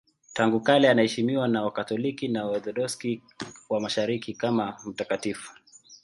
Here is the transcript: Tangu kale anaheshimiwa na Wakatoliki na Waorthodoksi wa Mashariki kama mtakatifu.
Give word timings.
Tangu 0.33 0.61
kale 0.61 0.89
anaheshimiwa 0.89 1.47
na 1.47 1.63
Wakatoliki 1.63 2.27
na 2.27 2.45
Waorthodoksi 2.45 3.21
wa 3.69 3.79
Mashariki 3.79 4.33
kama 4.33 4.77
mtakatifu. 4.85 5.51